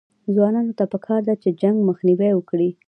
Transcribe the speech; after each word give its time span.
ځوانانو 0.33 0.73
ته 0.79 0.85
پکار 0.93 1.21
ده 1.27 1.35
چې، 1.41 1.49
جنګ 1.61 1.77
مخنیوی 1.89 2.31
وکړي 2.35 2.69